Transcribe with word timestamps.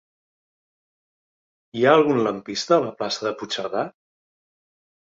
Hi 1.77 1.85
ha 1.85 1.93
algun 1.99 2.23
lampista 2.29 2.77
a 2.81 2.87
la 2.87 2.93
plaça 3.03 3.29
de 3.31 3.37
Puigcerdà? 3.45 3.89